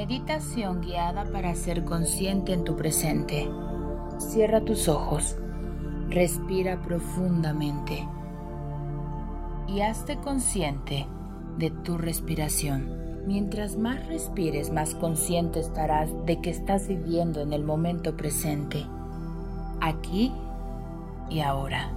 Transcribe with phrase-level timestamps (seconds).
[0.00, 3.50] Meditación guiada para ser consciente en tu presente.
[4.16, 5.36] Cierra tus ojos,
[6.08, 8.08] respira profundamente
[9.68, 11.06] y hazte consciente
[11.58, 13.26] de tu respiración.
[13.26, 18.86] Mientras más respires, más consciente estarás de que estás viviendo en el momento presente,
[19.82, 20.32] aquí
[21.28, 21.90] y ahora.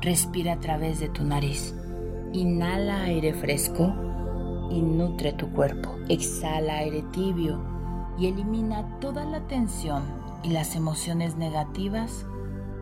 [0.00, 1.74] Respira a través de tu nariz.
[2.32, 4.07] Inhala aire fresco
[4.70, 5.94] y nutre tu cuerpo.
[6.08, 7.58] Exhala aire tibio
[8.18, 10.02] y elimina toda la tensión
[10.42, 12.26] y las emociones negativas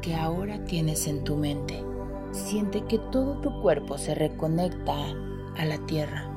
[0.02, 1.82] que ahora tienes en tu mente.
[2.32, 4.95] Siente que todo tu cuerpo se reconecta
[5.56, 6.30] a la tierra.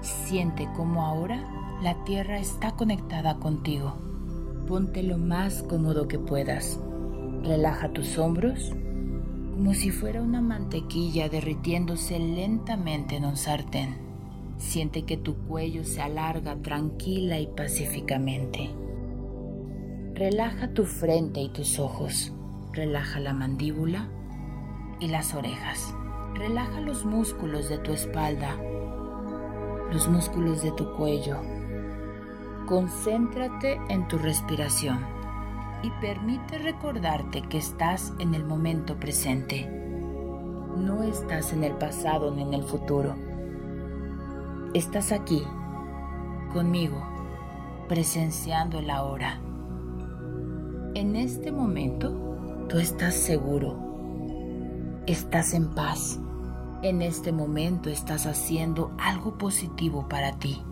[0.00, 1.44] Siente como ahora
[1.82, 3.94] la tierra está conectada contigo.
[4.66, 6.78] Ponte lo más cómodo que puedas.
[7.42, 8.72] Relaja tus hombros
[9.62, 14.11] como si fuera una mantequilla derritiéndose lentamente en un sartén.
[14.62, 18.70] Siente que tu cuello se alarga tranquila y pacíficamente.
[20.14, 22.32] Relaja tu frente y tus ojos.
[22.72, 24.08] Relaja la mandíbula
[24.98, 25.94] y las orejas.
[26.36, 28.56] Relaja los músculos de tu espalda,
[29.92, 31.36] los músculos de tu cuello.
[32.66, 35.00] Concéntrate en tu respiración
[35.82, 39.68] y permite recordarte que estás en el momento presente.
[40.78, 43.31] No estás en el pasado ni en el futuro.
[44.74, 45.42] Estás aquí,
[46.52, 47.02] conmigo,
[47.88, 49.40] presenciando el ahora.
[50.94, 53.92] En este momento, tú estás seguro
[55.06, 56.18] estás en paz.
[56.82, 60.62] En este momento estás haciendo algo positivo para ti.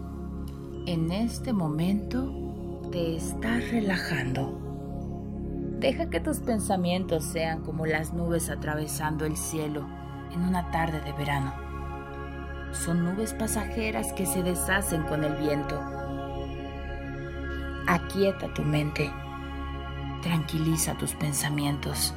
[0.87, 2.33] En este momento
[2.91, 4.59] te estás relajando.
[5.78, 9.87] Deja que tus pensamientos sean como las nubes atravesando el cielo
[10.33, 11.70] en una tarde de verano.
[12.73, 15.81] Son nubes pasajeras que se deshacen con el viento.
[17.87, 19.11] Aquieta tu mente.
[20.22, 22.15] Tranquiliza tus pensamientos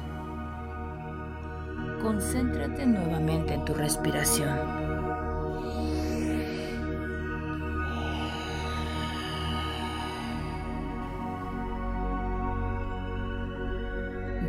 [2.04, 4.58] concéntrate nuevamente en tu respiración.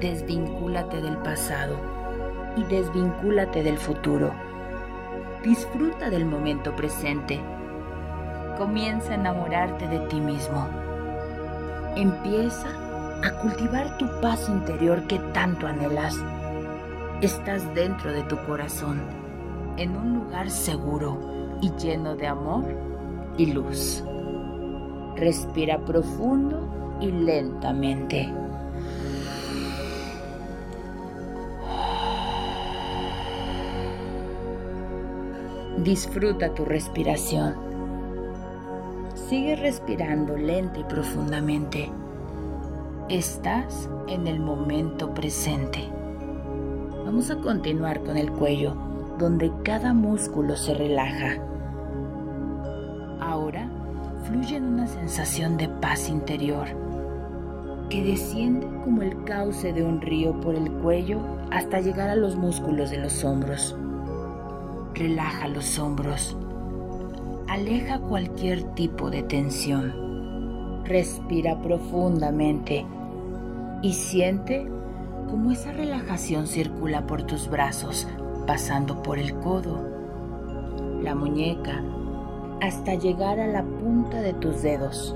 [0.02, 1.78] Desvincúlate del pasado
[2.58, 4.34] y desvincúlate del futuro.
[5.46, 7.40] Disfruta del momento presente.
[8.58, 10.68] Comienza a enamorarte de ti mismo.
[11.96, 12.68] Empieza
[13.24, 16.20] a cultivar tu paz interior que tanto anhelas
[17.22, 19.00] Estás dentro de tu corazón,
[19.78, 22.66] en un lugar seguro y lleno de amor
[23.38, 24.04] y luz.
[25.16, 28.45] Respira profundo y lentamente.
[35.86, 37.54] Disfruta tu respiración.
[39.14, 41.92] Sigue respirando lenta y profundamente.
[43.08, 45.88] Estás en el momento presente.
[47.06, 48.74] Vamos a continuar con el cuello,
[49.20, 51.38] donde cada músculo se relaja.
[53.20, 53.70] Ahora
[54.24, 56.66] fluye en una sensación de paz interior
[57.92, 61.20] que desciende como el cauce de un río por el cuello
[61.52, 63.78] hasta llegar a los músculos de los hombros.
[64.96, 66.38] Relaja los hombros.
[67.50, 70.86] Aleja cualquier tipo de tensión.
[70.86, 72.86] Respira profundamente
[73.82, 74.66] y siente
[75.30, 78.08] como esa relajación circula por tus brazos,
[78.48, 79.86] pasando por el codo,
[81.02, 81.84] la muñeca,
[82.62, 85.14] hasta llegar a la punta de tus dedos.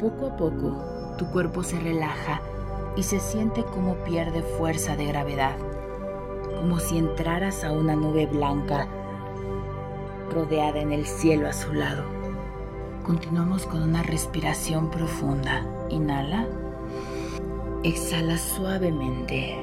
[0.00, 2.40] Poco a poco, tu cuerpo se relaja
[2.96, 5.54] y se siente como pierde fuerza de gravedad,
[6.62, 8.86] como si entraras a una nube blanca
[10.32, 12.04] rodeada en el cielo azulado.
[13.02, 15.66] Continuamos con una respiración profunda.
[15.88, 16.46] Inhala.
[17.82, 19.56] Exhala suavemente.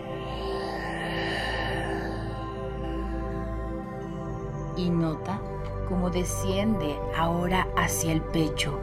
[4.76, 5.40] Y nota
[5.88, 8.78] cómo desciende ahora hacia el pecho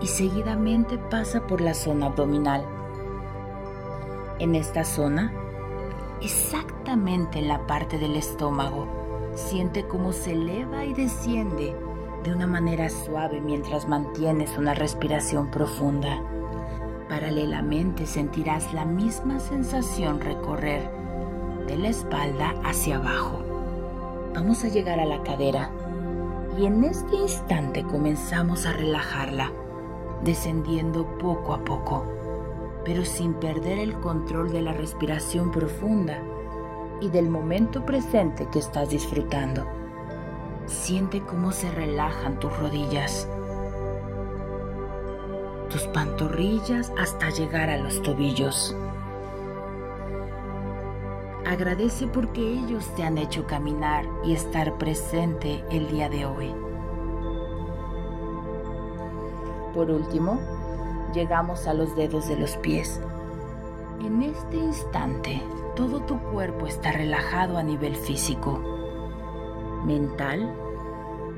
[0.00, 2.64] y seguidamente pasa por la zona abdominal.
[4.38, 5.32] En esta zona,
[6.24, 8.86] exactamente en la parte del estómago,
[9.34, 11.76] siente cómo se eleva y desciende
[12.22, 16.22] de una manera suave mientras mantienes una respiración profunda.
[17.08, 20.90] Paralelamente sentirás la misma sensación recorrer
[21.66, 23.42] de la espalda hacia abajo.
[24.34, 25.70] Vamos a llegar a la cadera
[26.58, 29.52] y en este instante comenzamos a relajarla,
[30.22, 32.06] descendiendo poco a poco,
[32.84, 36.22] pero sin perder el control de la respiración profunda
[37.00, 39.66] y del momento presente que estás disfrutando.
[40.66, 43.28] Siente cómo se relajan tus rodillas
[45.74, 48.76] tus pantorrillas hasta llegar a los tobillos.
[51.44, 56.54] Agradece porque ellos te han hecho caminar y estar presente el día de hoy.
[59.74, 60.38] Por último,
[61.14, 63.00] llegamos a los dedos de los pies.
[64.04, 65.40] En este instante,
[65.76, 68.60] todo tu cuerpo está relajado a nivel físico,
[69.86, 70.52] mental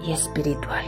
[0.03, 0.85] y espiritual.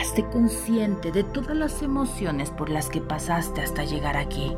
[0.00, 4.56] Hazte consciente de todas las emociones por las que pasaste hasta llegar aquí.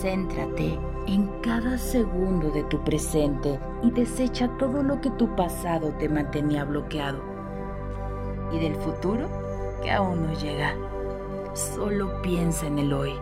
[0.00, 6.08] Céntrate en cada segundo de tu presente y desecha todo lo que tu pasado te
[6.08, 7.20] mantenía bloqueado.
[8.52, 9.28] Y del futuro
[9.82, 10.74] que aún no llega.
[11.54, 13.14] Solo piensa en el hoy.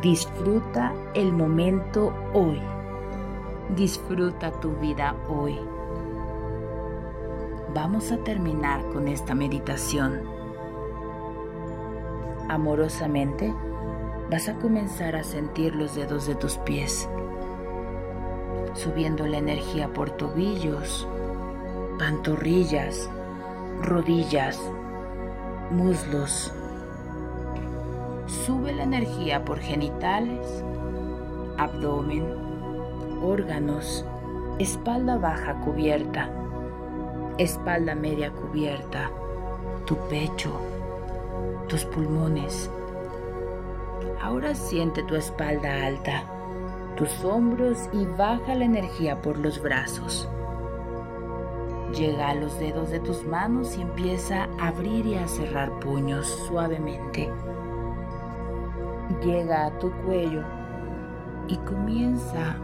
[0.00, 2.58] Disfruta el momento hoy.
[3.76, 5.60] Disfruta tu vida hoy.
[7.74, 10.22] Vamos a terminar con esta meditación.
[12.48, 13.52] Amorosamente,
[14.30, 17.06] vas a comenzar a sentir los dedos de tus pies,
[18.72, 21.06] subiendo la energía por tobillos,
[21.98, 23.10] pantorrillas,
[23.82, 24.58] rodillas,
[25.70, 26.54] muslos.
[28.46, 30.64] Sube la energía por genitales,
[31.58, 32.24] abdomen,
[33.22, 34.04] órganos,
[34.58, 36.30] espalda baja cubierta,
[37.38, 39.10] espalda media cubierta,
[39.86, 40.50] tu pecho,
[41.68, 42.70] tus pulmones
[44.22, 46.22] Ahora siente tu espalda alta,
[46.96, 50.28] tus hombros y baja la energía por los brazos.
[51.92, 56.28] Llega a los dedos de tus manos y empieza a abrir y a cerrar puños
[56.46, 57.28] suavemente.
[59.20, 60.42] Llega a tu cuello
[61.48, 62.56] y comienza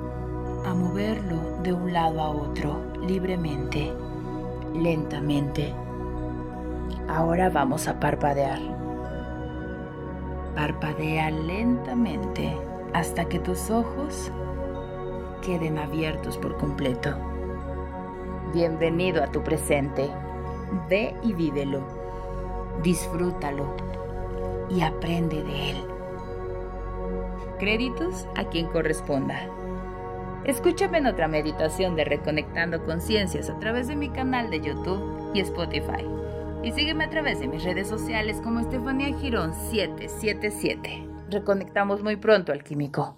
[0.64, 3.92] a moverlo de un lado a otro libremente,
[4.74, 5.74] lentamente.
[7.08, 8.58] Ahora vamos a parpadear.
[10.54, 12.56] Parpadea lentamente
[12.92, 14.32] hasta que tus ojos
[15.42, 17.10] queden abiertos por completo.
[18.52, 20.10] Bienvenido a tu presente.
[20.88, 21.82] Ve y vívelo.
[22.82, 23.74] Disfrútalo
[24.68, 25.97] y aprende de él.
[27.58, 29.40] Créditos a quien corresponda.
[30.44, 35.40] Escúchame en otra meditación de Reconectando Conciencias a través de mi canal de YouTube y
[35.40, 36.06] Spotify
[36.62, 41.06] y sígueme a través de mis redes sociales como Estefanía Girón 777.
[41.30, 43.16] Reconectamos muy pronto, alquímico.